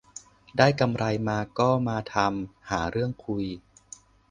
[0.57, 3.45] ได้กำไรมาก็มาทำ หาเรื่องคุย